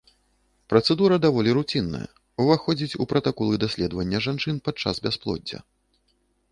Працэдура 0.71 1.15
даволі 1.25 1.49
руцінная, 1.57 2.07
уваходзіць 2.45 2.97
у 3.05 3.09
пратаколы 3.13 3.53
даследавання 3.67 4.17
жанчын 4.29 4.55
падчас 4.71 4.95
бясплоддзя. 5.07 5.59